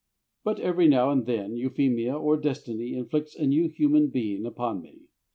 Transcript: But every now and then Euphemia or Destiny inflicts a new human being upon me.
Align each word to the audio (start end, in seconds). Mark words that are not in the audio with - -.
But 0.43 0.59
every 0.59 0.87
now 0.87 1.11
and 1.11 1.27
then 1.27 1.55
Euphemia 1.57 2.17
or 2.17 2.35
Destiny 2.35 2.95
inflicts 2.95 3.35
a 3.35 3.45
new 3.45 3.67
human 3.67 4.07
being 4.07 4.47
upon 4.47 4.81
me. 4.81 5.03